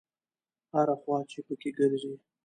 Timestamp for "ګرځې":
1.77-2.13